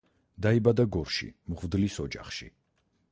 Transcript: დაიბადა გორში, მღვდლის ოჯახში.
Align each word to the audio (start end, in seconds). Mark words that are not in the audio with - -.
დაიბადა 0.45 0.85
გორში, 0.95 1.29
მღვდლის 1.55 1.99
ოჯახში. 2.07 2.49